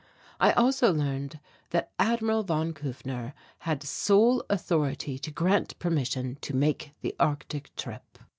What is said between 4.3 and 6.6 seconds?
authority to grant permission to